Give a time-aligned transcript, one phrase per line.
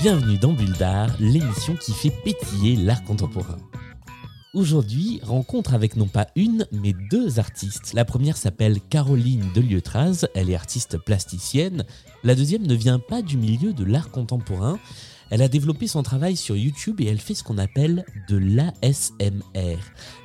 [0.00, 0.74] Bienvenue dans Bulle
[1.18, 3.56] l'émission qui fait pétiller l'art contemporain.
[4.54, 7.92] Aujourd'hui, rencontre avec non pas une, mais deux artistes.
[7.92, 11.84] La première s'appelle Caroline Delieutraz, elle est artiste plasticienne.
[12.24, 14.78] La deuxième ne vient pas du milieu de l'art contemporain.
[15.28, 19.76] Elle a développé son travail sur YouTube et elle fait ce qu'on appelle de l'ASMR.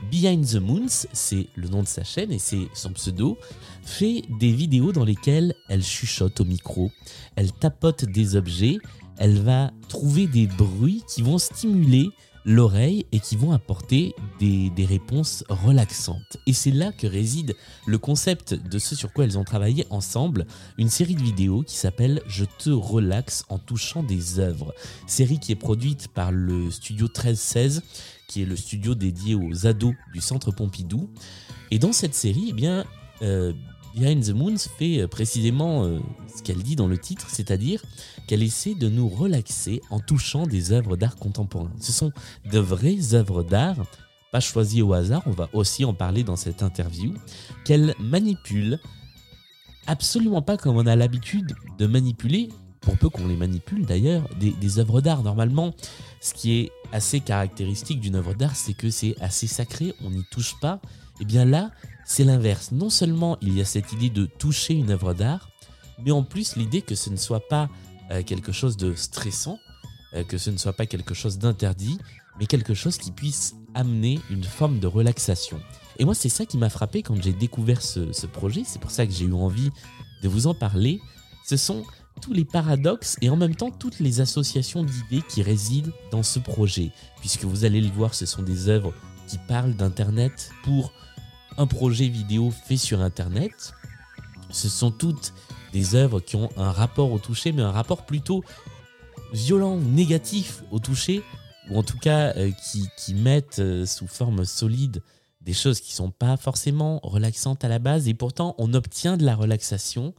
[0.10, 3.38] Behind the Moons, c'est le nom de sa chaîne et c'est son pseudo,
[3.84, 6.92] fait des vidéos dans lesquelles elle chuchote au micro,
[7.36, 8.78] elle tapote des objets,
[9.18, 12.10] elle va trouver des bruits qui vont stimuler
[12.46, 16.38] l'oreille et qui vont apporter des, des réponses relaxantes.
[16.46, 20.46] Et c'est là que réside le concept de ce sur quoi elles ont travaillé ensemble,
[20.78, 24.74] une série de vidéos qui s'appelle Je te relaxe en touchant des œuvres.
[25.08, 27.84] Série qui est produite par le studio 1316,
[28.28, 31.10] qui est le studio dédié aux ados du centre Pompidou.
[31.72, 32.86] Et dans cette série, eh bien,
[33.22, 33.54] euh,
[33.96, 36.00] Behind the Moons fait euh, précisément euh,
[36.36, 37.84] ce qu'elle dit dans le titre, c'est-à-dire
[38.28, 41.72] qu'elle essaie de nous relaxer en touchant des œuvres d'art contemporain.
[41.80, 42.12] Ce sont
[42.52, 43.78] de vraies œuvres d'art,
[44.32, 47.14] pas choisies au hasard, on va aussi en parler dans cette interview,
[47.66, 48.80] qu'elle manipule
[49.86, 52.50] absolument pas comme on a l'habitude de manipuler,
[52.82, 55.24] pour peu qu'on les manipule d'ailleurs, des, des œuvres d'art.
[55.24, 55.74] Normalement,
[56.20, 60.24] ce qui est assez caractéristique d'une œuvre d'art, c'est que c'est assez sacré, on n'y
[60.32, 60.82] touche pas.
[61.20, 61.72] Et bien là,
[62.06, 62.72] c'est l'inverse.
[62.72, 65.50] Non seulement il y a cette idée de toucher une œuvre d'art,
[66.04, 67.70] mais en plus l'idée que ce ne soit pas
[68.12, 69.58] euh, quelque chose de stressant,
[70.14, 71.98] euh, que ce ne soit pas quelque chose d'interdit,
[72.40, 75.60] mais quelque chose qui puisse amener une forme de relaxation.
[76.00, 78.92] Et moi, c'est ça qui m'a frappé quand j'ai découvert ce, ce projet, c'est pour
[78.92, 79.70] ça que j'ai eu envie
[80.24, 81.00] de vous en parler.
[81.46, 81.86] Ce sont
[82.22, 86.40] tous les paradoxes et en même temps toutes les associations d'idées qui résident dans ce
[86.40, 86.92] projet.
[87.20, 88.94] Puisque vous allez le voir, ce sont des œuvres
[89.28, 90.92] qui parlent d'Internet pour
[91.58, 93.74] un projet vidéo fait sur Internet.
[94.50, 95.34] Ce sont toutes
[95.72, 98.44] des œuvres qui ont un rapport au toucher, mais un rapport plutôt
[99.34, 101.24] violent, négatif au toucher,
[101.70, 102.52] ou en tout cas euh,
[102.98, 105.02] qui, mettent euh, sous forme solide
[105.42, 109.26] des choses qui sont pas forcément relaxantes à la base, et pourtant on obtient de
[109.26, 110.14] la relaxation.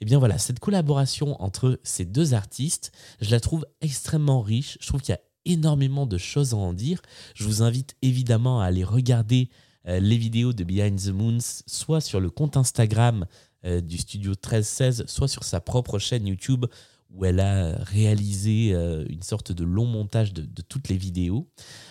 [0.00, 4.78] Et bien voilà, cette collaboration entre ces deux artistes, je la trouve extrêmement riche.
[4.80, 7.02] Je trouve qu'il y a énormément de choses à en dire.
[7.34, 9.48] Je vous invite évidemment à aller regarder
[9.88, 13.26] euh, les vidéos de Behind the Moons, soit sur le compte Instagram
[13.64, 16.66] euh, du studio 1316, soit sur sa propre chaîne YouTube
[17.10, 21.48] où elle a réalisé euh, une sorte de long montage de, toutes les vidéos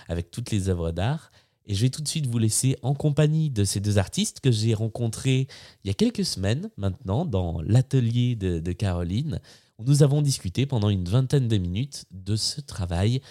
[0.08, 1.32] avec toutes les œuvres d'art.
[1.68, 4.52] Et je vais tout de suite vous laisser en compagnie de ces deux artistes que
[4.52, 5.48] j'ai rencontrés
[5.84, 9.40] il y a quelques semaines maintenant dans l'atelier de Caroline,
[9.82, 13.22] où nous avons discuté pendant une vingtaine de minutes de ce travail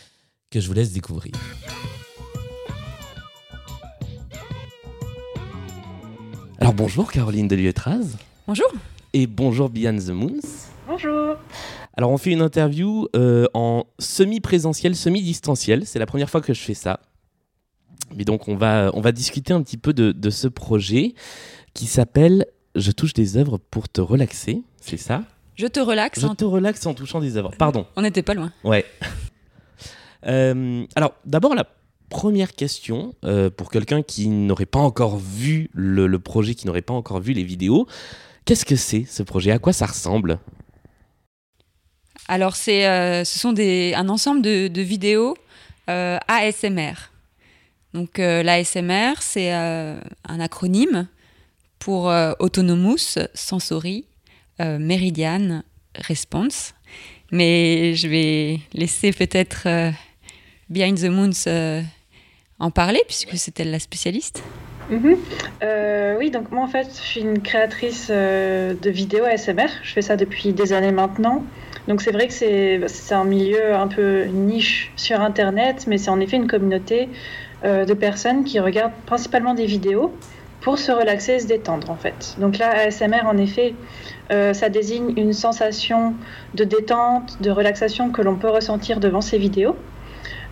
[0.50, 1.32] que je vous laisse découvrir.
[6.58, 8.16] Alors bonjour Caroline Delieutraz
[8.46, 8.66] Bonjour.
[9.12, 10.40] et bonjour Beyond the Moons.
[10.86, 11.36] Bonjour.
[11.96, 15.86] Alors on fait une interview euh, en semi-présentiel, semi-distanciel.
[15.86, 17.00] C'est la première fois que je fais ça.
[18.16, 21.14] Mais donc on va, on va discuter un petit peu de, de ce projet
[21.74, 24.62] qui s'appelle Je touche des œuvres pour te relaxer.
[24.80, 25.22] C'est ça?
[25.60, 26.20] Je te relaxe.
[26.20, 26.34] Je hein.
[26.34, 27.50] te relaxe en touchant des œuvres.
[27.58, 27.84] Pardon.
[27.94, 28.52] On n'était pas loin.
[28.64, 28.84] Ouais.
[30.26, 31.64] Euh, alors, d'abord, la
[32.10, 36.82] première question, euh, pour quelqu'un qui n'aurait pas encore vu le, le projet, qui n'aurait
[36.82, 37.86] pas encore vu les vidéos,
[38.44, 39.50] qu'est-ce que c'est ce projet?
[39.50, 40.38] À quoi ça ressemble?
[42.28, 45.38] Alors, c'est, euh, ce sont des, un ensemble de, de vidéos
[45.86, 46.92] ASMR.
[47.94, 50.00] Donc, l'ASMR, c'est un
[50.38, 51.08] acronyme
[51.78, 54.04] pour Autonomous Sensory
[54.60, 55.62] euh, Meridian
[55.96, 56.74] Response.
[57.32, 59.90] Mais je vais laisser peut-être euh,
[60.68, 61.80] Behind the Moons euh,
[62.58, 64.42] en parler, puisque c'est elle la spécialiste.
[64.90, 65.16] Mhm.
[65.62, 69.68] Euh, oui, donc moi en fait, je suis une créatrice de vidéos ASMR.
[69.84, 71.44] Je fais ça depuis des années maintenant.
[71.86, 76.18] Donc c'est vrai que c'est un milieu un peu niche sur Internet, mais c'est en
[76.18, 77.08] effet une communauté
[77.62, 80.12] de personnes qui regardent principalement des vidéos
[80.60, 82.36] pour se relaxer et se détendre en fait.
[82.38, 83.74] Donc là, ASMR en effet,
[84.30, 86.14] euh, ça désigne une sensation
[86.54, 89.76] de détente, de relaxation que l'on peut ressentir devant ces vidéos.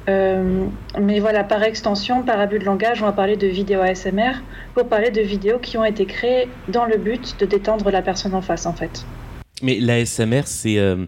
[0.08, 0.66] Euh,
[0.98, 4.32] mais voilà, par extension, par abus de langage, on va parler de vidéos ASMR
[4.74, 8.34] pour parler de vidéos qui ont été créées dans le but de détendre la personne
[8.34, 9.04] en face, en fait.
[9.62, 11.04] Mais l'ASMR, c'est euh,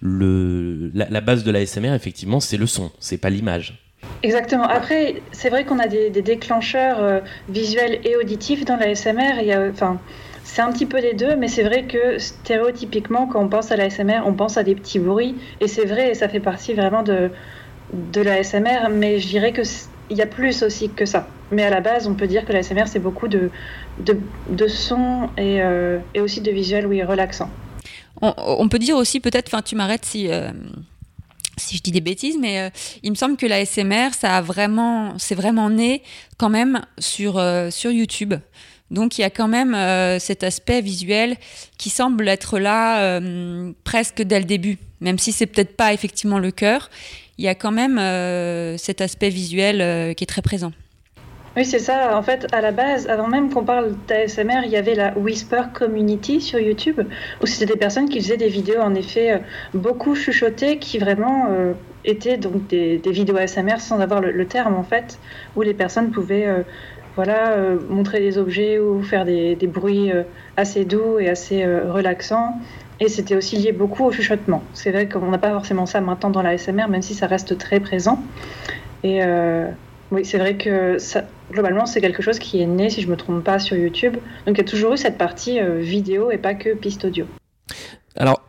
[0.00, 3.83] le la, la base de l'ASMR, effectivement, c'est le son, c'est pas l'image.
[4.22, 4.64] Exactement.
[4.64, 9.34] Après, c'est vrai qu'on a des, déclencheurs visuels et auditifs dans la SMR.
[9.70, 9.98] Enfin,
[10.44, 13.76] c'est un petit peu les deux, mais c'est vrai que stéréotypiquement, quand on pense à
[13.76, 15.36] la SMR, on pense à des petits bruits.
[15.60, 17.30] Et c'est vrai, ça fait partie vraiment de,
[17.92, 21.26] de la SMR, mais je dirais qu'il y a plus aussi que ça.
[21.50, 23.50] Mais à la base, on peut dire que la SMR, c'est beaucoup de,
[23.98, 27.50] de, sons et, euh, et, aussi de visuels, oui, relaxants.
[28.20, 30.30] On, peut dire aussi, peut-être, enfin, tu m'arrêtes si.
[30.30, 30.50] Euh,
[31.56, 32.70] si je dis des bêtises, mais euh,
[33.02, 36.02] il me semble que la SMR, ça a vraiment, c'est vraiment né
[36.36, 37.40] quand même sur,
[37.70, 38.34] sur YouTube.
[38.90, 41.36] Donc il y a quand même euh, cet aspect visuel
[41.78, 46.38] qui semble être là euh, presque dès le début, même si c'est peut-être pas effectivement
[46.38, 46.90] le cœur.
[47.36, 50.72] Il y a quand même euh, cet aspect visuel qui est très présent.
[51.56, 52.16] Oui, c'est ça.
[52.16, 55.62] En fait, à la base, avant même qu'on parle d'ASMR, il y avait la Whisper
[55.72, 57.00] Community sur YouTube,
[57.42, 59.40] où c'était des personnes qui faisaient des vidéos, en effet,
[59.72, 61.46] beaucoup chuchotées, qui vraiment
[62.04, 65.20] étaient donc des, vidéos ASMR sans avoir le, terme, en fait,
[65.54, 66.64] où les personnes pouvaient
[67.16, 70.22] voilà, euh, montrer des objets ou faire des, bruits euh,
[70.56, 72.58] assez doux et assez euh, relaxants.
[73.00, 74.62] Et c'était aussi lié beaucoup au chuchotement.
[74.72, 77.58] C'est vrai qu'on n'a pas forcément ça maintenant dans la SMR, même si ça reste
[77.58, 78.22] très présent.
[79.02, 79.20] Et
[80.14, 80.96] oui, c'est vrai que
[81.52, 84.14] globalement, c'est quelque chose qui est né, si je ne me trompe pas, sur YouTube.
[84.46, 87.26] Donc il y a toujours eu cette partie vidéo et pas que piste audio.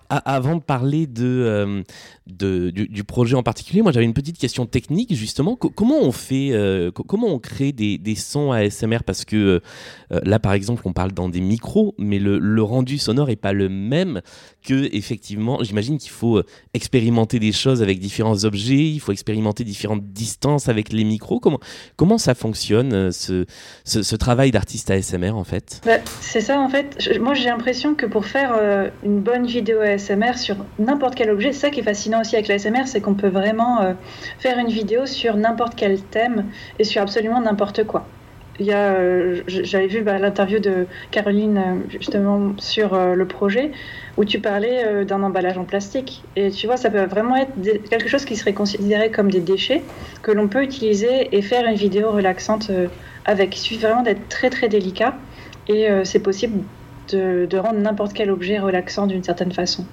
[0.09, 1.81] Avant de parler euh,
[2.27, 5.55] du, projet en particulier, moi j'avais une petite question technique justement.
[5.55, 9.61] comment on fait, euh, comment on crée des, des, sons ASMR Parce que
[10.11, 13.53] euh, là, par exemple, on parle dans des micros, mais le, rendu sonore est pas
[13.53, 14.21] le même
[14.63, 15.63] que effectivement.
[15.63, 16.41] J'imagine qu'il faut
[16.73, 21.41] expérimenter des choses avec différents objets, il faut expérimenter différentes distances avec les micros.
[21.95, 23.45] Comment ça fonctionne ce,
[23.83, 25.81] ce, travail d'artiste ASMR en fait?
[25.85, 26.97] Bah, C'est ça en fait.
[27.19, 31.51] moi j'ai l'impression que pour faire une bonne vidéo ASMR ASMR sur n'importe quel objet.
[31.51, 33.93] Ça qui est fascinant aussi avec l'ASMR, c'est qu'on peut vraiment euh,
[34.39, 36.45] faire une vidéo sur n'importe quel thème
[36.79, 38.05] et sur absolument n'importe quoi.
[38.57, 43.71] Il y a, euh, j'avais vu bah, l'interview de Caroline euh, justement sur le projet
[44.15, 46.23] où tu parlais d'un emballage en plastique.
[46.37, 47.51] Et tu vois, ça peut vraiment être
[47.89, 49.83] quelque chose qui serait considéré comme des déchets
[50.21, 52.71] que l'on peut utiliser et faire une vidéo relaxante
[53.25, 53.57] avec.
[53.57, 55.15] Il suffit vraiment d'être très très délicat
[55.67, 56.63] et c'est possible
[57.09, 59.85] de, rendre n'importe quel objet relaxant d'une certaine façon.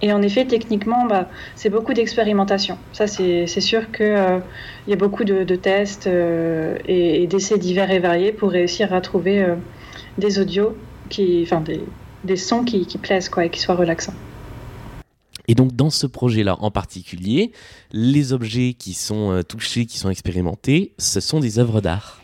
[0.00, 2.78] Et en effet, techniquement, bah, c'est beaucoup d'expérimentation.
[2.92, 4.38] Ça, c'est sûr qu'il euh,
[4.86, 9.42] y a beaucoup de, tests euh, et, d'essais divers et variés pour réussir à trouver
[9.42, 9.56] euh,
[10.16, 10.76] des audios,
[11.08, 11.62] qui, enfin
[12.24, 14.14] des, sons qui, qui, plaisent quoi, et qui soient relaxants.
[15.50, 17.52] Et donc dans ce projet-là en particulier,
[17.90, 22.20] les objets qui sont touchés, qui sont expérimentés, ce sont des œuvres d'art.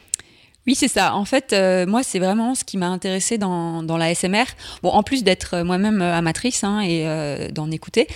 [0.66, 1.14] Oui, c'est ça.
[1.14, 4.44] En fait, euh, moi, c'est vraiment ce qui m'a intéressé dans, la SMR.
[4.82, 7.04] Bon, en plus d'être euh, moi-même euh, amatrice hein, et
[7.52, 8.06] d'en écouter,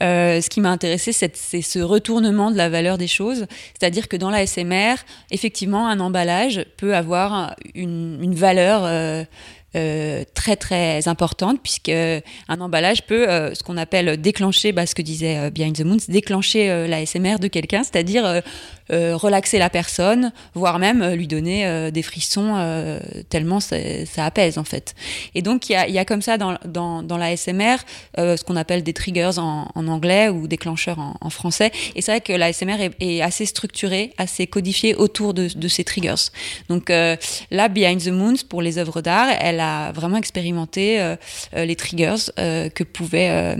[0.00, 3.46] ce qui m'a intéressé, c'est ce retournement de la valeur des choses.
[3.78, 4.94] C'est-à-dire que dans la SMR,
[5.30, 9.26] effectivement, un emballage peut avoir une, valeur
[9.72, 15.50] très très importante puisque un emballage peut ce qu'on appelle déclencher bah, ce que disait
[15.50, 18.42] Behind the Moon déclencher la SMR de quelqu'un c'est-à-dire
[18.90, 22.98] relaxer la personne voire même lui donner des frissons
[23.28, 23.76] tellement ça,
[24.18, 24.94] apaise en fait.
[25.34, 27.76] Et donc il y a, y a, comme ça dans, dans, dans la SMR
[28.16, 31.70] ce qu'on appelle des triggers en, en, anglais ou déclencheurs en, en français.
[31.94, 35.68] Et c'est vrai que la SMR est, est, assez structurée assez codifiée autour de, de
[35.68, 36.30] ces triggers.
[36.68, 41.16] Donc là Behind the Moons pour les œuvres d'art elle a vraiment expérimenté euh,
[41.54, 43.56] euh, les triggers euh, que pouvait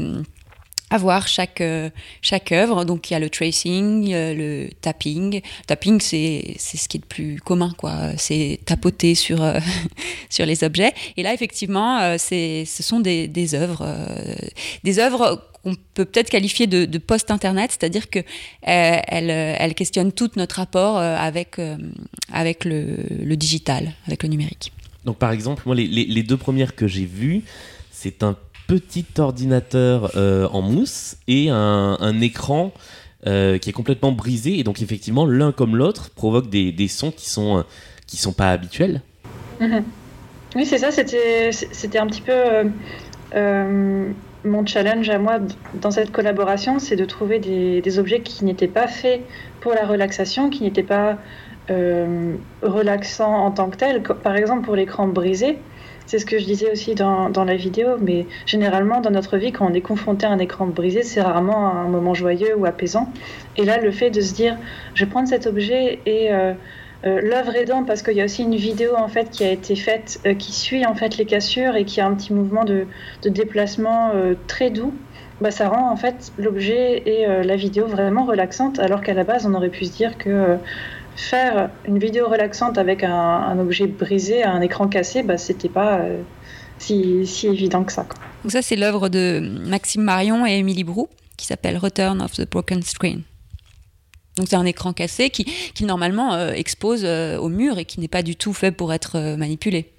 [0.90, 1.62] avoir chaque
[2.22, 2.84] chaque œuvre.
[2.84, 5.40] Donc il y a le tracing le tapping.
[5.66, 8.16] Tapping c'est ce qui est le plus commun quoi.
[8.16, 9.38] C'est tapoter sur
[10.30, 10.92] sur les objets.
[11.16, 13.86] Et là effectivement c'est ce sont des, œuvres
[14.84, 18.20] des œuvres qu'on peut peut-être qualifier de, post-internet, c'est-à-dire que
[18.62, 21.58] elle, elle, questionne tout notre rapport avec
[22.32, 24.72] avec le, digital, avec le numérique.
[25.04, 27.42] Donc par exemple, moi les, deux premières que j'ai vues,
[27.90, 28.36] c'est un
[28.68, 32.72] petit ordinateur euh, en mousse et un, écran
[33.26, 37.28] euh, qui est complètement brisé et donc effectivement l'un comme l'autre provoque des, sons qui
[37.28, 37.62] sont euh,
[38.06, 39.00] qui sont pas habituels.
[39.60, 39.82] Mhm.
[40.54, 42.34] Oui c'est ça, c'était un petit peu
[44.44, 45.40] mon challenge à moi
[45.74, 49.22] dans cette collaboration, c'est de trouver des objets qui n'étaient pas faits
[49.60, 51.18] pour la relaxation, qui n'étaient pas
[51.70, 54.02] euh, relaxant en tant que tel.
[54.02, 55.58] Par exemple, pour l'écran brisé,
[56.06, 59.70] c'est ce que je disais aussi dans, la vidéo, mais généralement dans notre vie, quand
[59.70, 63.12] on est confronté à un écran brisé, c'est rarement un moment joyeux ou apaisant.
[63.58, 64.56] Et là, le fait de se dire,
[64.94, 66.54] je vais prendre cet objet et euh,
[67.04, 69.76] euh, l'œuvre aidant, parce qu'il y a aussi une vidéo en fait qui a été
[69.76, 72.86] faite, qui suit en fait les cassures et qui a un petit mouvement de,
[73.26, 74.12] déplacement
[74.46, 74.94] très doux
[75.42, 79.46] bah, ça rend en fait l'objet et la vidéo vraiment relaxante, alors qu'à la base,
[79.46, 80.56] on aurait pu se dire que
[81.18, 86.00] faire une vidéo relaxante avec un, objet brisé, un écran cassé, bah, c'était pas
[86.78, 88.06] si, si, évident que ça.
[88.42, 92.48] Donc ça, c'est l'œuvre de Maxime Marion et Émilie Brou, qui s'appelle Return of the
[92.48, 93.22] Broken Screen.
[94.38, 98.00] Donc c'est un écran cassé qui, qui normalement euh, expose euh, au mur et qui
[98.00, 99.90] n'est pas du tout fait pour être euh, manipulé.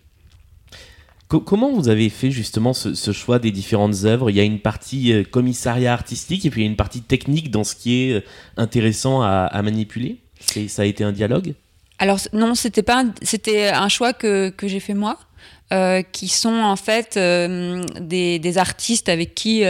[1.28, 4.30] comment vous avez fait justement ce, choix des différentes œuvres?
[4.30, 7.52] Il y a une partie commissariat artistique et puis il y a une partie technique
[7.52, 8.24] dans ce qui est
[8.56, 10.20] intéressant à, à manipuler?
[10.40, 11.54] Ça a été un dialogue?
[12.00, 15.20] Alors non, c'était pas c'était un choix que, que j'ai fait moi.
[16.12, 19.64] qui sont en fait des, des, artistes avec qui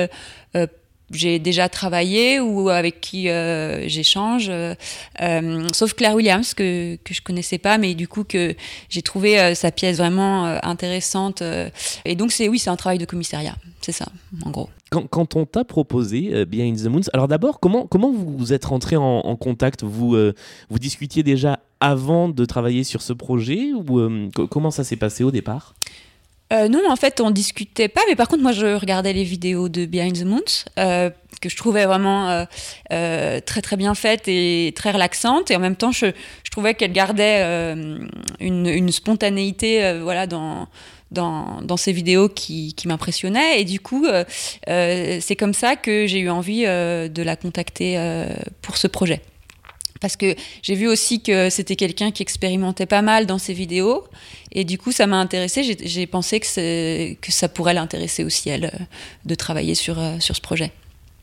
[1.11, 4.75] j'ai déjà travaillé ou avec qui euh, j'échange, euh,
[5.21, 8.55] euh, sauf Claire Williams que, que je connaissais pas, mais du coup que
[8.89, 11.43] j'ai trouvé sa pièce vraiment intéressante.
[12.05, 14.05] et donc c'est oui, c'est un travail de commissariat, c'est ça,
[14.45, 14.69] en gros.
[14.89, 19.83] Quand, on t'a proposé Behind the Moons, alors d'abord comment vous êtes rentré en, contact?
[19.83, 20.17] Vous
[20.69, 25.31] vous discutiez déjà avant de travailler sur ce projet ou comment ça s'est passé au
[25.31, 25.75] départ?
[26.51, 29.69] Euh, non, en fait, on discutait pas, mais par contre, moi, je regardais les vidéos
[29.69, 32.45] de Behind the Moons, euh, que je trouvais vraiment
[32.91, 36.07] euh, très très bien faites et très relaxantes, et en même temps, je,
[36.49, 37.43] trouvais qu'elle gardait
[38.39, 40.67] une, spontanéité, voilà, dans
[41.11, 43.61] dans, dans, ces vidéos qui, qui m'impressionnaient.
[43.61, 44.05] Et du coup,
[44.67, 47.97] c'est comme ça que j'ai eu envie de la contacter
[48.61, 49.21] pour ce projet.
[49.99, 54.05] Parce que j'ai vu aussi que c'était quelqu'un qui expérimentait pas mal dans ses vidéos.
[54.51, 58.83] Et du coup ça m'a intéressé j'ai pensé que, ça pourrait l'intéresser aussi elle euh,
[59.25, 60.71] de travailler sur, euh, sur ce projet.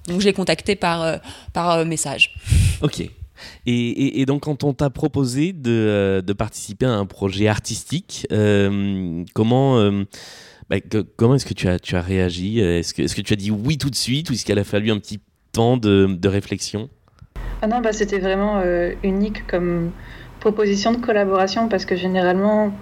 [0.07, 1.17] Donc je l'ai contacté par, euh,
[1.53, 2.35] par message.
[2.83, 3.09] Ok
[3.67, 8.27] et, donc quand on t'a proposé de, de, participer à un projet artistique
[9.35, 10.05] comment
[10.69, 10.77] bah,
[11.17, 12.59] comment est-ce que tu as, tu as réagi?
[12.61, 14.65] Est-ce que, est que tu as dit oui tout de suite ou est-ce qu'il a
[14.65, 15.21] fallu un petit
[15.53, 16.91] temps de, de réflexion?
[17.63, 19.91] Ah non, bah, c'était vraiment euh, unique comme
[20.41, 22.73] proposition de collaboration parce que généralement,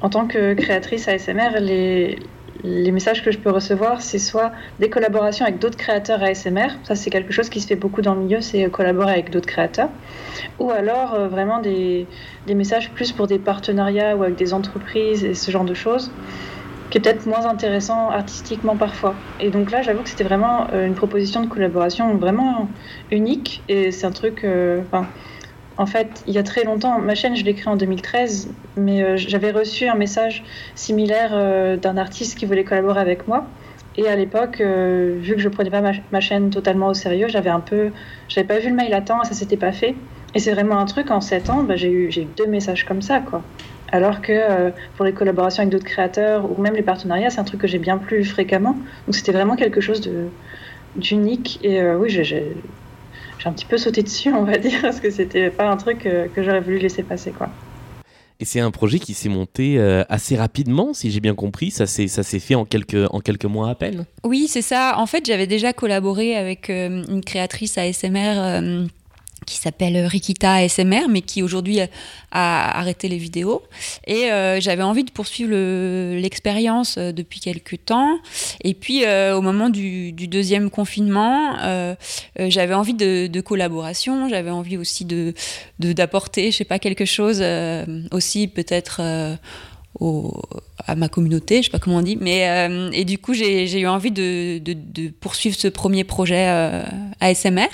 [0.00, 2.18] en tant que créatrice ASMR, les,
[2.62, 6.94] les messages que je peux recevoir, c'est soit des collaborations avec d'autres créateurs ASMR, ça
[6.94, 9.88] c'est quelque chose qui se fait beaucoup dans le milieu, c'est collaborer avec d'autres créateurs,
[10.58, 12.06] ou alors euh, vraiment des,
[12.46, 16.10] messages plus pour des partenariats ou avec des entreprises et ce genre de choses
[16.90, 19.14] qui est peut-être moins intéressant artistiquement parfois.
[19.40, 22.68] Et donc là, j'avoue que c'était vraiment euh, une proposition de collaboration vraiment
[23.10, 23.62] unique.
[23.70, 24.44] Et c'est un truc.
[24.44, 24.82] Euh,
[25.76, 29.02] en fait, il y a très longtemps, ma chaîne, je l'ai créée en 2013, mais
[29.02, 33.46] euh, j'avais reçu un message similaire d'un artiste qui voulait collaborer avec moi.
[33.96, 37.60] Et à l'époque, vu que je prenais pas ma, chaîne totalement au sérieux, j'avais un
[37.60, 37.90] peu,
[38.28, 39.96] j'avais pas vu le mail à temps, ça s'était pas fait.
[40.34, 43.02] Et c'est vraiment un truc en 7 ans, bah, j'ai eu, eu deux messages comme
[43.02, 43.42] ça, quoi.
[43.92, 47.44] Alors que euh, pour les collaborations avec d'autres créateurs ou même les partenariats, c'est un
[47.44, 48.72] truc que j'ai bien plus fréquemment.
[49.06, 50.00] Donc c'était vraiment quelque chose
[50.96, 51.58] d'unique.
[51.62, 52.56] Et euh, oui, j'ai
[53.44, 56.28] un petit peu sauté dessus, on va dire, parce que c'était pas un truc euh,
[56.34, 57.48] que j'aurais voulu laisser passer, quoi.
[58.40, 61.70] Et c'est un projet qui s'est monté assez rapidement, si j'ai bien compris.
[61.70, 62.08] Ça s'est
[62.40, 64.04] fait en quelques, en quelques mois à peine.
[64.24, 64.94] Oui, c'est ça.
[64.96, 68.88] En fait, j'avais déjà collaboré avec une créatrice ASMR
[69.46, 71.80] qui s'appelle Rikita ASMR, mais qui aujourd'hui
[72.30, 73.62] a arrêté les vidéos.
[74.06, 78.18] Et euh, j'avais envie de poursuivre l'expérience euh, depuis quelques temps.
[78.64, 81.56] Et puis, euh, au moment du, deuxième confinement,
[82.38, 85.34] j'avais envie de, collaboration, j'avais envie aussi de
[85.78, 87.42] d'apporter, je sais pas, quelque chose
[88.12, 93.34] aussi peut-être à ma communauté, je sais pas comment on dit, mais et du coup
[93.34, 96.46] j'ai eu envie de, de, poursuivre ce premier projet
[97.20, 97.68] ASMR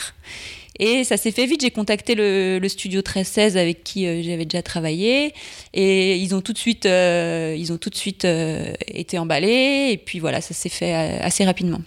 [0.78, 1.62] et ça s'est fait vite.
[1.62, 5.34] J'ai contacté le, studio 1316 avec qui euh, j'avais déjà travaillé.
[5.74, 9.90] Et ils ont tout de suite, euh, ils ont tout de suite euh, été emballés.
[9.92, 11.80] Et puis voilà, ça s'est fait assez rapidement.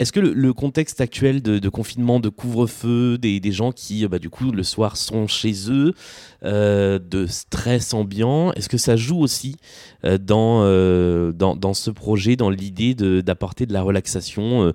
[0.00, 4.50] Est-ce que le, contexte actuel de, confinement, de couvre-feu, des, gens qui, bah, du coup,
[4.50, 5.94] le soir sont chez eux,
[6.42, 9.54] de stress ambiant, est-ce que ça joue aussi
[10.02, 14.72] dans, dans, ce projet, dans l'idée d'apporter de, la relaxation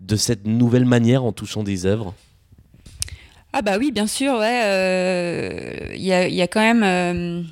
[0.00, 2.12] de cette nouvelle manière en touchant des œuvres?
[3.52, 4.38] Ah bah oui, bien sûr.
[4.42, 7.42] Euh, il y, a, y, a, quand même, euh,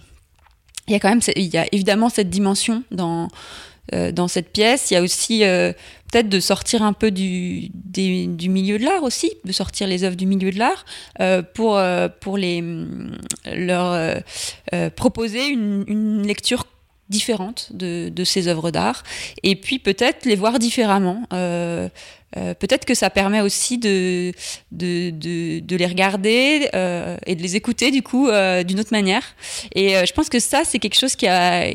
[0.89, 3.29] il y a quand même, il y a évidemment cette dimension dans
[3.95, 4.91] euh, cette pièce.
[4.91, 9.53] Il y a aussi peut-être de sortir un peu du, milieu de l'art aussi, de
[9.53, 10.85] sortir les œuvres du milieu de l'art
[11.55, 12.63] pour les
[13.55, 14.23] leur
[14.97, 16.67] proposer une, lecture
[17.09, 19.03] différente de, ces œuvres d'art
[19.45, 21.23] et puis peut-être les voir différemment.
[22.37, 24.33] Euh, euh, peut-être que ça permet aussi de,
[24.73, 28.29] de, de, de les regarder euh, et de les écouter du coup
[28.65, 29.23] d'une autre manière.
[29.75, 31.71] Et je pense que ça, c'est quelque chose qui a,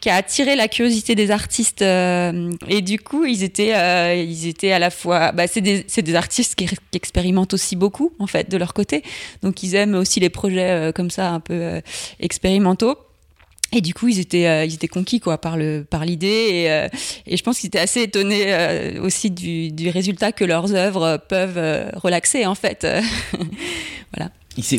[0.00, 1.82] qui a attiré la curiosité des artistes.
[1.82, 5.32] Euh, et du coup, ils étaient, euh, ils étaient à la fois.
[5.32, 9.02] Bah, c'est des, des, artistes qui, expérimentent aussi beaucoup, en fait, de leur côté.
[9.42, 11.80] Donc, ils aiment aussi les projets euh, comme ça, un peu
[12.20, 12.96] expérimentaux.
[13.72, 17.36] Et du coup, ils étaient, ils étaient conquis quoi par le, par l'idée, et, et,
[17.36, 22.46] je pense qu'ils étaient assez étonnés aussi du, du, résultat que leurs œuvres peuvent relaxer
[22.46, 22.86] en fait.
[24.16, 24.30] voilà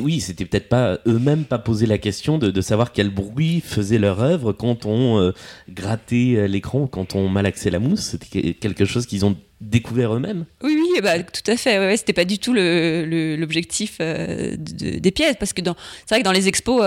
[0.02, 4.22] oui, c'était peut-être pas eux-mêmes pas poser la question de, savoir quel bruit faisait leur
[4.22, 5.32] œuvre quand on euh,
[5.70, 8.02] grattait euh, l'écran, quand on malaxait la mousse.
[8.02, 10.46] C'était quelque chose qu'ils ont découvert eux-mêmes.
[10.64, 11.80] Oui, oui, bah, tout à fait.
[11.80, 16.32] Ouais, c'était pas du tout l'objectif euh, des pièces, parce que c'est vrai que dans
[16.32, 16.82] les expos,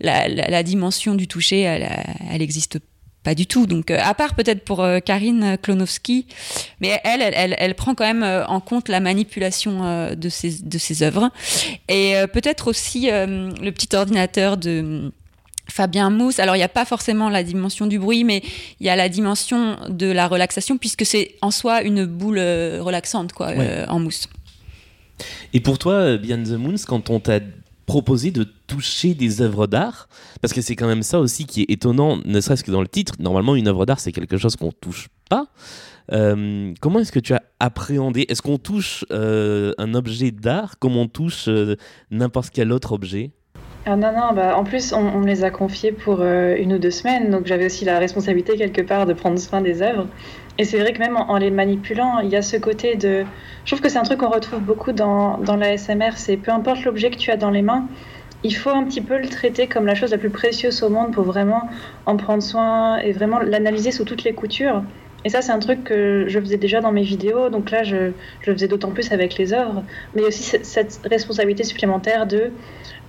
[0.00, 1.88] la, dimension du toucher, elle,
[2.30, 2.78] elle existe
[3.24, 3.66] pas du tout.
[3.66, 6.26] Donc, euh, à part peut-être pour euh, Karine Klonowski,
[6.80, 10.78] mais elle, elle, elle, prend quand même euh, en compte la manipulation de ses, de
[10.78, 11.30] ses œuvres.
[11.88, 15.10] Et peut-être aussi le petit ordinateur de.
[15.68, 18.42] Fabien Mousse, alors il n'y a pas forcément la dimension du bruit, mais
[18.80, 23.32] il y a la dimension de la relaxation, puisque c'est en soi une boule relaxante
[23.32, 23.52] quoi,
[23.88, 24.28] en mousse.
[25.52, 27.40] Et pour toi, Beyond the Moons, quand on t'a
[27.86, 30.08] proposer de toucher des œuvres d'art
[30.40, 32.88] parce que c'est quand même ça aussi qui est étonnant ne serait-ce que dans le
[32.88, 35.46] titre normalement une œuvre d'art c'est quelque chose qu'on touche pas.
[36.12, 38.26] Euh, comment est-ce que tu as appréhendé?
[38.28, 41.76] Est-ce qu'on touche euh, un objet d'art comme on touche euh,
[42.10, 43.30] n'importe quel autre objet?
[43.86, 46.90] Ah non, non, bah, en plus, on, me les a confiés pour une ou deux
[46.90, 50.06] semaines, donc j'avais aussi la responsabilité quelque part de prendre soin des œuvres.
[50.56, 53.24] Et c'est vrai que même en, les manipulant, il y a ce côté de.
[53.64, 56.84] Je trouve que c'est un truc qu'on retrouve beaucoup dans, dans l'ASMR c'est peu importe
[56.84, 57.88] l'objet que tu as dans les mains,
[58.44, 61.12] il faut un petit peu le traiter comme la chose la plus précieuse au monde
[61.12, 61.68] pour vraiment
[62.06, 64.84] en prendre soin et vraiment l'analyser sous toutes les coutures.
[65.24, 68.12] Et ça, c'est un truc que je faisais déjà dans mes vidéos, donc là, je,
[68.46, 69.82] le faisais d'autant plus avec les œuvres.
[70.14, 72.50] Mais aussi cette responsabilité supplémentaire de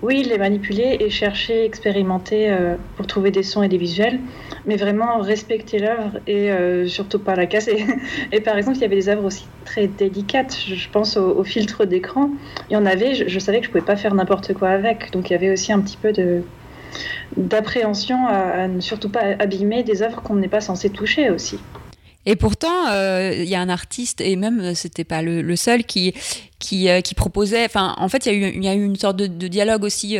[0.02, 4.20] oui, les manipuler et chercher, expérimenter euh, pour trouver des sons et des visuels,
[4.66, 7.86] mais vraiment respecter l'œuvre et euh, surtout pas la casser.
[8.32, 10.58] et par exemple, il y avait des œuvres aussi très délicates.
[10.68, 12.30] Je pense au, filtre d'écran.
[12.70, 15.30] Il y en avait, je, savais que je pouvais pas faire n'importe quoi avec, donc
[15.30, 16.12] il y avait aussi un petit peu
[17.38, 21.60] d'appréhension à, ne surtout pas abîmer des œuvres qu'on n'est pas censé toucher aussi.
[22.26, 25.84] Et pourtant, euh, il y a un artiste, et même euh, c'était pas le, seul,
[25.84, 26.14] qui,
[26.74, 27.66] euh, qui proposait.
[27.66, 30.18] Enfin, en fait, il y, a eu, une sorte de, dialogue aussi.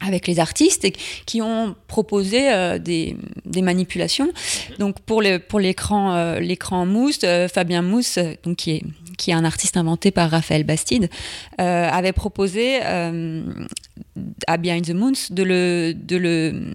[0.00, 0.86] avec les artistes
[1.24, 3.16] qui ont proposé des,
[3.62, 4.30] manipulations.
[4.78, 7.20] Donc pour le pour l'écran l'écran mousse,
[7.52, 8.82] Fabien Mousse, donc qui est
[9.16, 11.08] qui est un artiste inventé par Raphaël Bastide,
[11.56, 16.72] avait proposé à Behind the Moons de le de le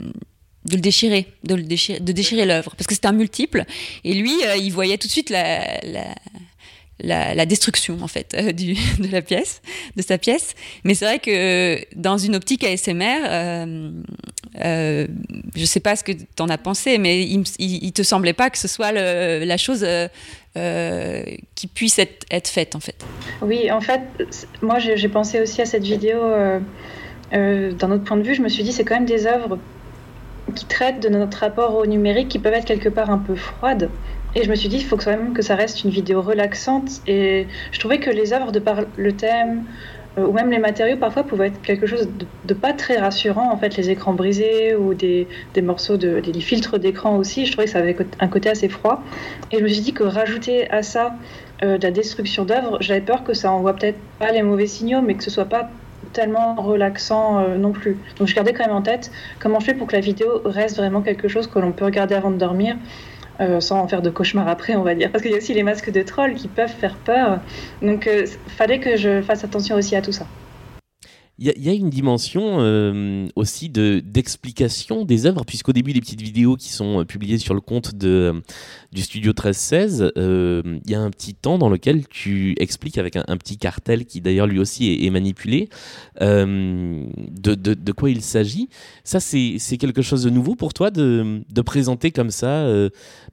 [0.65, 3.65] de le déchirer, de, déchirer, de déchirer l'œuvre, parce que c'est un multiple.
[4.03, 5.79] Et lui, euh, il voyait tout de suite la,
[7.45, 9.61] destruction, en fait, euh, de la pièce,
[9.95, 10.53] de sa pièce.
[10.83, 13.91] Mais c'est vrai que dans une optique ASMR, euh,
[14.63, 15.07] euh,
[15.55, 18.51] je sais pas ce que tu en as pensé, mais il, il, te semblait pas
[18.51, 19.85] que ce soit la chose
[21.55, 23.03] qui puisse être, être, faite, en fait.
[23.41, 24.01] Oui, en fait,
[24.61, 26.19] moi, j'ai pensé aussi à cette vidéo.
[27.31, 29.57] d'un autre point de vue, je me suis dit, c'est quand même des œuvres
[30.53, 33.89] qui traitent de notre rapport au numérique qui peuvent être quelque part un peu froides.
[34.35, 37.01] Et je me suis dit, il faut quand même que ça reste une vidéo relaxante.
[37.07, 39.65] Et je trouvais que les œuvres, de par le thème,
[40.17, 42.09] euh, ou même les matériaux, parfois pouvaient être quelque chose
[42.45, 43.51] de, pas très rassurant.
[43.51, 47.51] En fait, les écrans brisés ou des, des morceaux de des, filtres d'écran aussi, je
[47.51, 49.03] trouvais que ça avait un côté assez froid.
[49.51, 51.15] Et je me suis dit que rajouter à ça
[51.63, 55.01] euh, de la destruction d'œuvres, j'avais peur que ça envoie peut-être pas les mauvais signaux,
[55.01, 55.69] mais que ce soit pas
[56.13, 57.97] tellement relaxant euh, non plus.
[58.17, 60.77] Donc je gardais quand même en tête comment je fais pour que la vidéo reste
[60.77, 62.75] vraiment quelque chose que l'on peut regarder avant de dormir.
[63.39, 65.09] Euh, sans en faire de cauchemar après, on va dire.
[65.11, 67.41] Parce qu'il y a aussi les masques de trolls qui peuvent faire peur.
[67.81, 70.27] Donc, euh, fallait que je fasse attention aussi à tout ça.
[71.39, 76.21] Il y, a une dimension euh, aussi de d'explication des œuvres, puisqu'au début des petites
[76.21, 78.41] vidéos qui sont euh, publiées sur le compte de, euh,
[78.91, 83.37] du studio 1316, il y a un petit temps dans lequel tu expliques avec un,
[83.37, 85.69] petit cartel qui d'ailleurs lui aussi est, manipulé,
[86.19, 88.69] de, de, quoi il s'agit.
[89.03, 92.67] Ça, c'est quelque chose de nouveau pour toi de, présenter comme ça,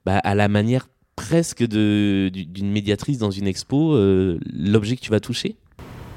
[0.05, 3.95] bah, à la manière presque d'une médiatrice dans une expo,
[4.51, 5.57] l'objet que tu vas toucher?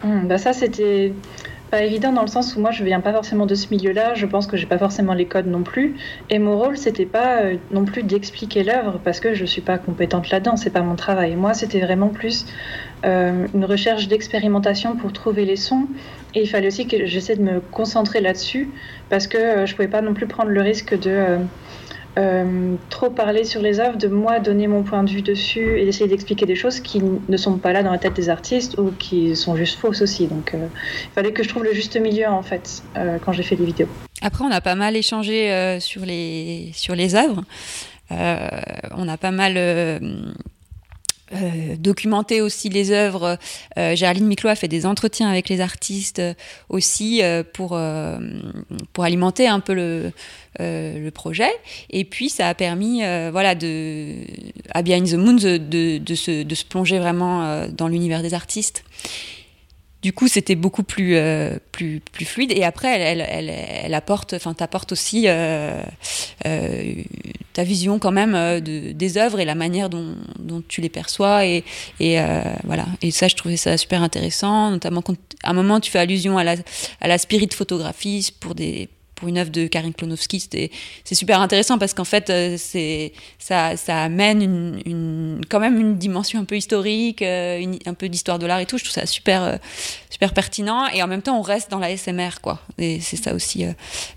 [0.04, 1.12] Mmh, bah ça, c'était
[1.72, 4.26] pas évident dans le sens où moi je viens pas forcément de ce milieu-là, je
[4.26, 5.96] pense que j'ai pas forcément les codes non plus.
[6.28, 9.78] Et mon rôle c'était pas euh, non plus d'expliquer l'œuvre parce que je suis pas
[9.78, 11.34] compétente là-dedans, c'est pas mon travail.
[11.34, 12.44] Moi c'était vraiment plus
[13.06, 15.86] euh, une recherche d'expérimentation pour trouver les sons.
[16.34, 18.68] Et il fallait aussi que j'essaie de me concentrer là-dessus
[19.08, 21.38] parce que euh, je pouvais pas non plus prendre le risque de
[22.90, 26.08] trop parler sur les œuvres, de moi donner mon point de vue dessus et d'essayer
[26.08, 29.34] d'expliquer des choses qui ne sont pas là dans la tête des artistes ou qui
[29.34, 30.26] sont juste fausses aussi.
[30.26, 30.66] Donc euh,
[31.04, 33.64] il fallait que je trouve le juste milieu en fait euh, quand j'ai fait les
[33.64, 33.88] vidéos.
[34.20, 37.42] Après, on a pas mal échangé sur, les, sur les œuvres.
[38.10, 39.56] on a pas mal
[41.34, 43.38] euh, documenter aussi les œuvres.
[43.78, 46.34] Euh, Géraldine Miclot a fait des entretiens avec les artistes euh,
[46.68, 47.78] aussi pour,
[48.92, 50.12] pour alimenter un peu le,
[50.58, 51.50] le projet.
[51.90, 55.56] Et puis ça a permis voilà, à Behind the Moon de,
[55.98, 58.84] de, se, de se, plonger vraiment dans l'univers des artistes.
[60.02, 62.52] Du coup, c'était beaucoup plus, euh, plus, plus fluide.
[62.52, 65.80] Et après, elle, elle, elle, apporte, enfin, t'apporte aussi euh,
[66.44, 66.94] euh,
[67.52, 70.16] ta vision quand même de, des œuvres et la manière dont,
[70.66, 71.46] tu les perçois.
[71.46, 71.62] Et,
[72.00, 72.18] et
[72.64, 72.86] voilà.
[73.00, 76.36] Et ça, je trouvais ça super intéressant, notamment quand à un moment tu fais allusion
[76.36, 76.56] à la,
[77.00, 78.88] à la spirit photographie pour des
[79.28, 80.48] une œuvre de Karin Klonowski,
[81.04, 82.56] c'est super intéressant parce qu'en fait, euh,
[83.38, 84.42] ça, ça amène
[84.86, 88.66] une, quand même une dimension un peu historique, euh, un peu d'histoire de l'art et
[88.66, 88.78] tout.
[88.78, 89.56] Je trouve ça super, euh,
[90.10, 92.60] super pertinent et en même temps, on reste dans la SMR, quoi.
[92.78, 93.64] C'est ça aussi,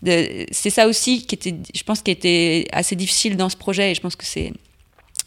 [0.04, 3.96] c'est ça aussi qui était, je pense, qui était assez difficile dans ce projet et
[3.96, 4.52] je pense que c'est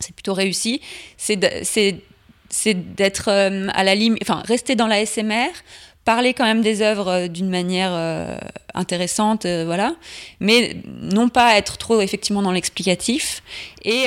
[0.01, 0.81] c'est plutôt réussi.
[1.17, 5.51] C'est d'être à la limite, enfin, rester dans la SMR
[6.09, 8.39] parler quand même des œuvres euh, d'une manière euh,
[8.73, 9.95] intéressante, euh, voilà,
[10.41, 13.43] mais non pas être trop effectivement dans l'explicatif.
[13.85, 14.07] Et,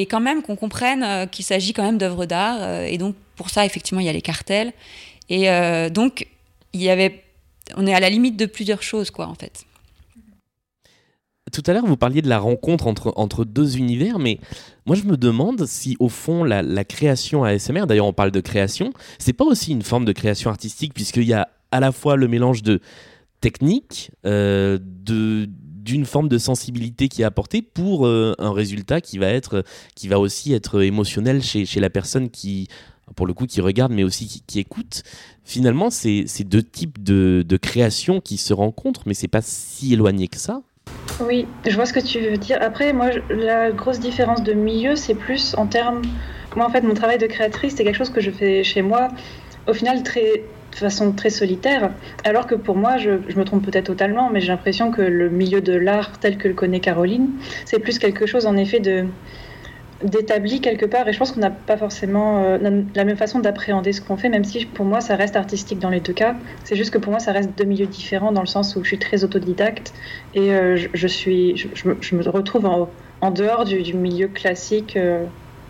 [0.00, 3.64] et, quand même qu'on comprenne qu'il s'agit quand même d'œuvres d'art et donc pour ça
[3.64, 4.72] effectivement il y a les cartels.
[5.28, 5.48] Et
[5.90, 6.26] donc
[6.72, 7.22] il y avait,
[7.76, 9.64] on est à la limite de plusieurs choses quoi en fait.
[11.52, 14.38] Tout à l'heure, vous parliez de la rencontre entre, entre deux univers, mais
[14.86, 18.92] moi je me demande si au fond la, création ASMR, d'ailleurs on parle de création,
[19.18, 22.28] c'est pas aussi une forme de création artistique, puisqu'il y a à la fois le
[22.28, 22.80] mélange de
[23.40, 29.28] technique, euh, d'une forme de sensibilité qui est apportée pour euh, un résultat qui va
[29.28, 32.68] être qui va aussi être émotionnel chez, chez la personne qui
[33.16, 35.02] pour le coup qui regarde mais aussi qui, écoute.
[35.42, 40.28] Finalement c'est deux types de, de création qui se rencontrent mais c'est pas si éloigné
[40.28, 40.62] que ça
[41.20, 42.58] oui, je vois ce que tu veux dire.
[42.60, 46.02] Après, moi, la grosse différence de milieu, c'est plus en termes.
[46.56, 49.08] Moi, en fait, mon travail de créatrice, c'est quelque chose que je fais chez moi,
[49.66, 51.90] au final, de façon très solitaire,
[52.24, 55.60] alors que pour moi, je me trompe peut-être totalement, mais j'ai l'impression que le milieu
[55.60, 57.30] de l'art tel que le connaît Caroline,
[57.64, 59.06] c'est plus quelque chose en effet de,
[60.02, 63.92] d'établi quelque part et je pense qu'on n'a pas forcément euh, la même façon d'appréhender
[63.92, 66.36] ce qu'on fait même si pour moi ça reste artistique dans les deux cas.
[66.64, 68.88] C'est juste que pour moi ça reste deux milieux différents dans le sens où je
[68.88, 69.92] suis très autodidacte
[70.34, 75.24] et euh, je, suis je, me retrouve en, dehors du, milieu classique euh,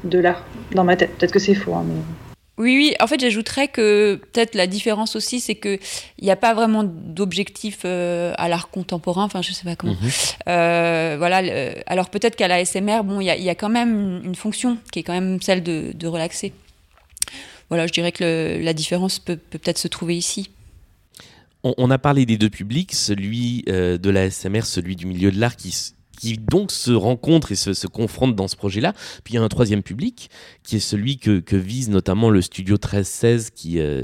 [0.05, 1.11] de l'art dans ma tête.
[1.19, 2.30] Peut-être que c'est faux hein, mais...
[2.61, 2.95] Oui, oui.
[3.01, 5.81] En fait, j'ajouterais que peut-être la différence aussi, c'est qu'il
[6.21, 9.25] n'y a pas vraiment d'objectif euh, à l'art contemporain.
[9.25, 9.95] Enfin, je sais pas comment.
[9.95, 10.11] Mhm.
[10.49, 11.39] Euh, voilà.
[11.87, 15.03] alors peut-être qu'à la SMR, bon, il y, a quand même une fonction qui est
[15.03, 16.53] quand même celle de, relaxer.
[17.71, 20.51] Voilà, je dirais que la différence peut peut-être se trouver ici.
[21.63, 25.39] On, a parlé des deux publics, celui euh, de la SMR, celui du milieu de
[25.39, 28.93] l'art qui qui donc se rencontrent et se, confrontent dans ce projet-là.
[29.25, 30.31] Puis il y a un troisième public
[30.63, 34.03] qui est celui que, vise notamment le studio 1316 qui, euh,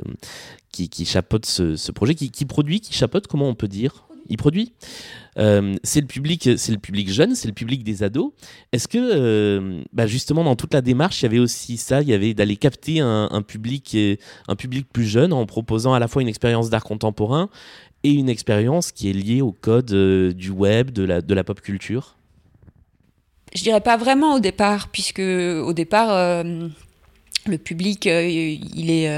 [0.73, 4.06] qui, qui, chapeaute ce, ce projet, qui, qui, produit, qui chapeaute, comment on peut dire?
[4.29, 4.73] Il produit.
[5.39, 8.33] Euh, c'est le public, c'est le public jeune, c'est le public des ados.
[8.73, 12.09] Est-ce que, euh, bah justement, dans toute la démarche, il y avait aussi ça, il
[12.09, 13.97] y avait d'aller capter un, un, public,
[14.93, 17.51] plus jeune en proposant à la fois une expérience d'art contemporain
[18.03, 21.45] et une expérience qui est liée au code euh, du web, de la, de la
[21.45, 22.17] pop culture?
[23.55, 26.69] Je dirais pas vraiment au départ, puisque au départ, euh,
[27.47, 29.09] le public, euh, il est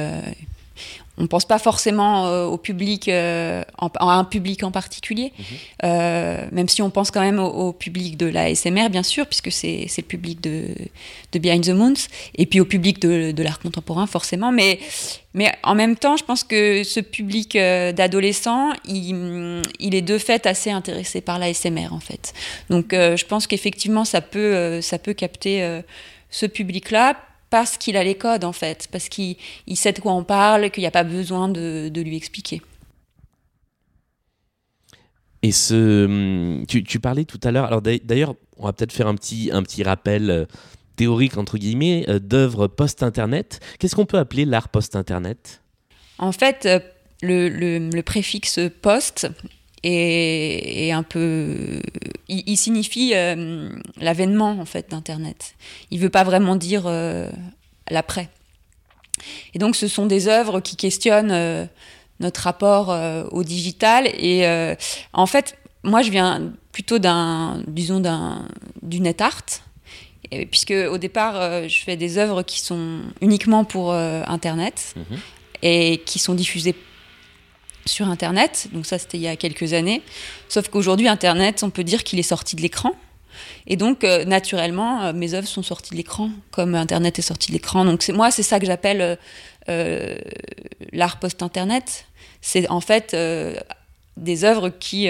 [1.18, 5.44] on ne pense pas forcément euh, au public, euh, à un public en particulier, mhm.
[5.85, 9.50] euh, même si on pense quand même au, public de la SMR, bien sûr, puisque
[9.50, 10.68] c'est le public de,
[11.33, 14.52] de, Behind the Moons, et puis au public de, de l'art contemporain, forcément.
[14.52, 14.78] Mais,
[15.35, 20.46] mais en même temps, je pense que ce public d'adolescents, il, il, est de fait
[20.46, 22.33] assez intéressé par la SMR, en fait.
[22.70, 25.81] Donc je pense qu'effectivement, ça peut, ça peut capter
[26.31, 27.16] ce public-là
[27.50, 29.37] parce qu'il a les codes en fait, parce qu'il
[29.74, 32.62] sait de quoi on parle, qu'il n'y a pas besoin de, lui expliquer.
[35.42, 39.50] Et ce, tu, parlais tout à l'heure, alors d'ailleurs, on va peut-être faire un petit,
[39.52, 40.44] un petit rappel euh,
[40.96, 43.61] théorique, entre guillemets, euh, d'œuvres post-internet.
[43.78, 45.62] Qu'est-ce qu'on peut appeler l'art post-internet?
[46.18, 46.80] En fait, euh,
[47.22, 49.28] le, le, préfixe post,
[49.84, 51.80] et, un peu.
[52.28, 55.54] Il, signifie euh, l'avènement en fait d'internet.
[55.90, 57.30] Il veut pas vraiment dire euh,
[57.90, 58.28] l'après.
[59.54, 61.64] Et donc, ce sont des œuvres qui questionnent euh,
[62.20, 62.88] notre rapport
[63.32, 64.08] au digital.
[64.18, 64.44] Et
[65.12, 68.48] en fait, moi, je viens plutôt d'un, disons, d'un,
[68.82, 69.44] du net art,
[70.50, 75.18] puisque au départ, je fais des œuvres qui sont uniquement pour Internet mhm.
[75.62, 76.74] et qui sont diffusées
[77.88, 78.68] sur Internet.
[78.72, 80.03] Donc ça, c'était il y a quelques années.
[80.48, 82.92] Sauf qu'aujourd'hui, Internet, on peut dire qu'il est sorti de l'écran.
[83.66, 87.53] Et donc, euh, naturellement, mes œuvres sont sorties de l'écran, comme Internet est sorti de
[87.53, 87.85] l'écran.
[87.85, 89.18] Donc, moi, c'est ça que j'appelle
[90.92, 92.07] l'art post-Internet.
[92.40, 93.14] C'est en fait
[94.16, 95.09] des œuvres qui,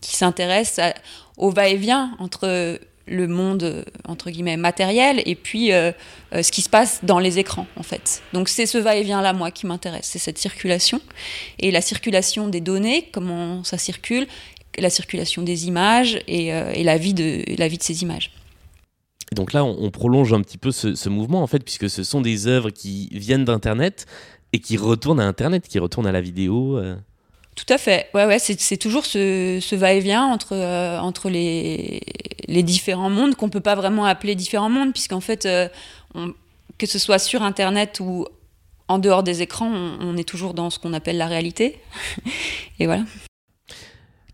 [0.00, 0.94] qui s'intéressent
[1.36, 5.92] au va-et-vient entre le monde entre guillemets matériel et puis euh,
[6.34, 8.22] euh, ce qui se passe dans les écrans en fait.
[8.32, 11.00] Donc c'est ce va-et-vient là moi qui m'intéresse, c'est cette circulation
[11.58, 14.26] et la circulation des données, comment ça circule,
[14.78, 18.32] la circulation des images et, euh, la, vie de, la vie de ces images.
[19.32, 22.46] Donc là, on, prolonge un petit peu ce, mouvement en fait, puisque ce sont des
[22.46, 24.06] œuvres qui viennent d'Internet
[24.54, 26.80] et qui retournent à Internet, qui retournent à la vidéo.
[27.58, 28.06] Tout à fait.
[28.14, 32.00] Ouais, ouais, c'est toujours ce, va-et-vient entre, euh, entre les,
[32.46, 35.68] les différents mondes qu'on peut pas vraiment appeler différents mondes, puisqu'en fait, euh,
[36.78, 38.26] que ce soit sur Internet ou
[38.86, 41.80] en dehors des écrans, on, est toujours dans ce qu'on appelle la réalité.
[42.78, 43.02] Et voilà.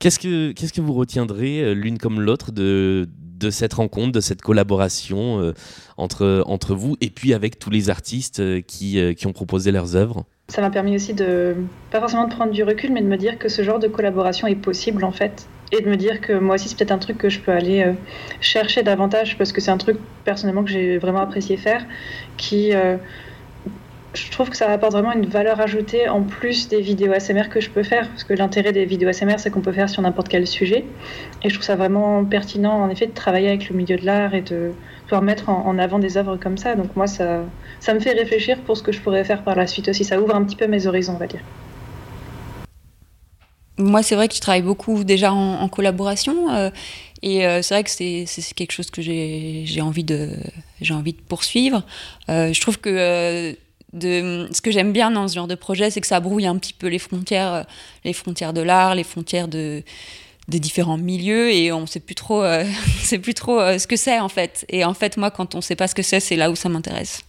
[0.00, 4.20] Qu'est-ce que, qu'est-ce que vous retiendrez euh, l'une comme l'autre de, de cette rencontre, de
[4.20, 5.52] cette collaboration
[5.96, 10.24] entre, entre vous et puis avec tous les artistes qui, qui ont proposé leurs œuvres
[10.48, 11.56] ça m'a permis aussi de,
[11.90, 14.46] pas forcément de prendre du recul, mais de me dire que ce genre de collaboration
[14.46, 15.48] est possible en fait.
[15.72, 17.82] Et de me dire que moi aussi, c'est peut-être un truc que je peux aller
[17.82, 17.92] euh,
[18.40, 21.84] chercher davantage parce que c'est un truc personnellement que j'ai vraiment apprécié faire,
[22.36, 22.72] qui.
[24.14, 27.60] Je trouve que ça apporte vraiment une valeur ajoutée en plus des vidéos ASMR que
[27.60, 28.08] je peux faire.
[28.08, 30.84] Parce que l'intérêt des vidéos ASMR, c'est qu'on peut faire sur n'importe quel sujet.
[31.42, 34.34] Et je trouve ça vraiment pertinent, en effet, de travailler avec le milieu de l'art
[34.34, 34.72] et de
[35.02, 36.76] pouvoir mettre en, avant des œuvres comme ça.
[36.76, 37.40] Donc moi, ça,
[37.80, 40.04] ça me fait réfléchir pour ce que je pourrais faire par la suite aussi.
[40.04, 41.42] Ça ouvre un petit peu mes horizons, on va dire.
[43.76, 46.54] Moi, c'est vrai que je travaille beaucoup déjà en, collaboration.
[46.54, 46.70] Euh,
[47.22, 50.30] et euh, c'est vrai que c'est quelque chose que j'ai envie, de,
[50.90, 51.82] envie de poursuivre.
[52.28, 53.56] Euh, je trouve que
[53.94, 56.56] de, ce que j'aime bien dans ce genre de projet, c'est que ça brouille un
[56.58, 57.64] petit peu les frontières,
[58.04, 59.82] les frontières de l'art, les frontières de,
[60.48, 62.64] des différents milieux et on sait plus trop, euh,
[63.02, 64.64] sait plus trop euh, ce que c'est en fait.
[64.68, 66.68] Et en fait, moi, quand on sait pas ce que c'est, c'est là où ça
[66.68, 67.22] m'intéresse.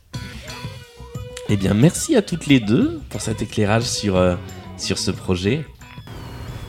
[1.49, 4.36] Eh bien, merci à toutes les deux pour cet éclairage sur, euh,
[4.78, 5.65] sur ce projet.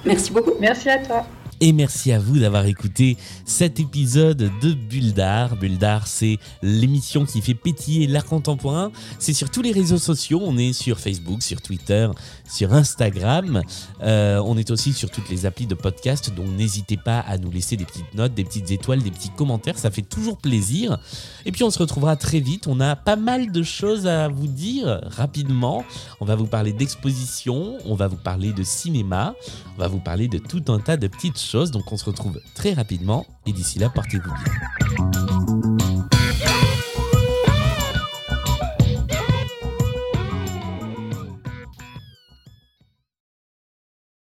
[0.04, 0.52] Merci beaucoup.
[0.60, 1.26] Merci à toi.
[1.60, 3.16] Et merci à vous d'avoir écouté
[3.46, 4.76] cet épisode de.
[4.86, 8.90] Bulle d'Art, c'est l'émission qui fait pétiller l'art contemporain.
[9.18, 10.40] C'est sur tous les réseaux sociaux.
[10.44, 12.08] On est sur Facebook, sur Twitter,
[12.48, 13.62] sur Instagram.
[14.02, 16.32] Euh, on est aussi sur toutes les applis de podcast.
[16.34, 19.78] Donc n'hésitez pas à nous laisser des petites notes, des petites étoiles, des petits commentaires.
[19.78, 20.98] Ça fait toujours plaisir.
[21.44, 22.66] Et puis on se retrouvera très vite.
[22.66, 25.84] On a pas mal de choses à vous dire rapidement.
[26.20, 27.78] On va vous parler d'exposition.
[27.84, 29.34] On va vous parler de cinéma.
[29.76, 32.72] On va vous parler de tout un tas de petites donc on se retrouve très
[32.72, 35.55] rapidement et d'ici là, portez-vous bien.